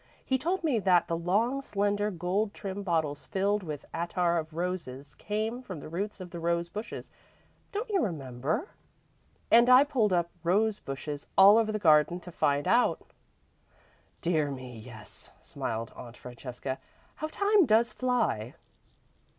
[0.25, 5.13] He told me that the long, slender gold trimmed bottles filled with attar of roses
[5.13, 7.11] came from the roots of the rose bushes
[7.71, 8.69] don't you remember?
[9.51, 13.03] And I pulled up rose bushes all over the garden to find out."
[14.21, 16.79] "Dear me, yes," smiled Aunt Francesca.
[17.17, 18.55] "How time does fly!"